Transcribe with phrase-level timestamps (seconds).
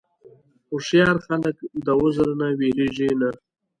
[0.69, 1.55] هوښیار خلک
[1.85, 3.29] د عذر نه وېرېږي نه.